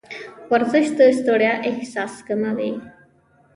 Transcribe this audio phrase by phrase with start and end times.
[0.51, 2.71] ورزش د ستړیا احساس کموي.